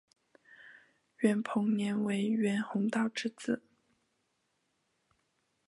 [1.19, 3.61] 袁彭年为袁宏道之子。